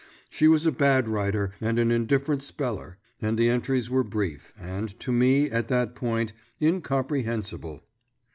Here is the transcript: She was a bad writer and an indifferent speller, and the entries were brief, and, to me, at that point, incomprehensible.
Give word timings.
She 0.31 0.47
was 0.47 0.65
a 0.65 0.71
bad 0.71 1.07
writer 1.07 1.53
and 1.61 1.77
an 1.77 1.91
indifferent 1.91 2.41
speller, 2.41 2.97
and 3.21 3.37
the 3.37 3.49
entries 3.49 3.87
were 3.87 4.03
brief, 4.03 4.51
and, 4.59 4.99
to 4.99 5.11
me, 5.11 5.47
at 5.51 5.67
that 5.67 5.93
point, 5.93 6.33
incomprehensible. 6.59 7.83